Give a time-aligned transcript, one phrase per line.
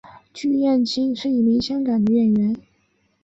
[0.33, 2.55] 区燕青是一名香港女演员。